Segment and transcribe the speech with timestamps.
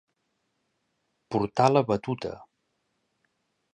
[1.35, 2.33] Portar la batuta.